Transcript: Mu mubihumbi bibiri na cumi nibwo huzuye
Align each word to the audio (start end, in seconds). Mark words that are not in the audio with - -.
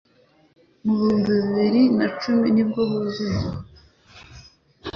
Mu 0.83 0.93
mubihumbi 0.99 1.29
bibiri 1.39 1.81
na 1.97 2.07
cumi 2.19 2.47
nibwo 2.55 2.81
huzuye 2.89 3.45